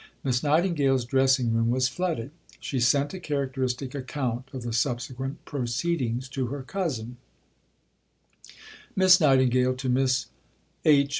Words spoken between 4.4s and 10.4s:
of the subsequent proceedings to her cousin: (_Miss Nightingale to Miss